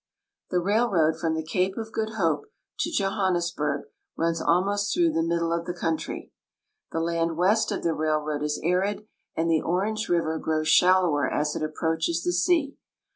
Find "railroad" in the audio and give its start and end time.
0.59-1.19, 7.93-8.41